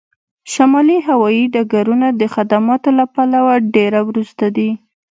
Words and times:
شمالي 0.51 0.97
هوایی 1.07 1.43
ډګرونه 1.53 2.07
د 2.19 2.21
خدماتو 2.33 2.89
له 2.99 3.05
پلوه 3.13 3.53
ډیر 3.75 3.93
وروسته 4.09 4.45
دي 4.55 4.69